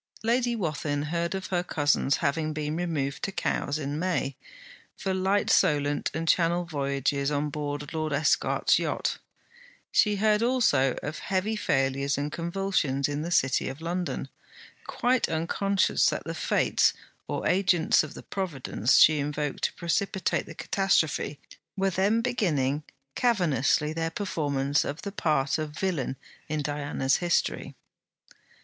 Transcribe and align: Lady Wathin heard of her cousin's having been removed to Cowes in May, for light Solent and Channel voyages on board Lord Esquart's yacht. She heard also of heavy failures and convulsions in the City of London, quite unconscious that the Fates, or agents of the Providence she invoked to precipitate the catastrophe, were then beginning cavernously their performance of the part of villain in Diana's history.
Lady 0.23 0.55
Wathin 0.55 1.03
heard 1.11 1.35
of 1.35 1.45
her 1.53 1.61
cousin's 1.61 2.17
having 2.25 2.53
been 2.53 2.75
removed 2.75 3.21
to 3.21 3.31
Cowes 3.31 3.77
in 3.77 3.99
May, 3.99 4.35
for 4.97 5.13
light 5.13 5.47
Solent 5.51 6.09
and 6.15 6.27
Channel 6.27 6.65
voyages 6.65 7.29
on 7.29 7.51
board 7.51 7.93
Lord 7.93 8.11
Esquart's 8.11 8.79
yacht. 8.79 9.19
She 9.91 10.15
heard 10.15 10.41
also 10.41 10.97
of 11.03 11.19
heavy 11.19 11.55
failures 11.55 12.17
and 12.17 12.31
convulsions 12.31 13.07
in 13.07 13.21
the 13.21 13.29
City 13.29 13.69
of 13.69 13.79
London, 13.79 14.27
quite 14.87 15.29
unconscious 15.29 16.09
that 16.09 16.23
the 16.23 16.33
Fates, 16.33 16.93
or 17.27 17.47
agents 17.47 18.01
of 18.01 18.15
the 18.15 18.23
Providence 18.23 18.97
she 18.97 19.19
invoked 19.19 19.65
to 19.65 19.73
precipitate 19.73 20.47
the 20.47 20.55
catastrophe, 20.55 21.39
were 21.77 21.91
then 21.91 22.21
beginning 22.21 22.81
cavernously 23.13 23.93
their 23.93 24.09
performance 24.09 24.83
of 24.83 25.03
the 25.03 25.11
part 25.11 25.59
of 25.59 25.77
villain 25.77 26.17
in 26.49 26.63
Diana's 26.63 27.17
history. 27.17 27.75